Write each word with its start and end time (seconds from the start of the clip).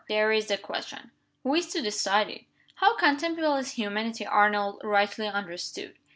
There 0.09 0.31
is 0.31 0.47
the 0.47 0.57
question. 0.57 1.11
Who 1.43 1.53
is 1.53 1.67
to 1.73 1.81
decide 1.83 2.27
it? 2.31 2.45
How 2.77 2.97
contemptible 2.97 3.55
is 3.57 3.73
humanity, 3.73 4.25
Arnold, 4.25 4.81
rightly 4.83 5.27
understood! 5.27 5.95